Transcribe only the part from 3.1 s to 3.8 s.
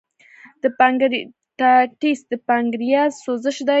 سوزش دی.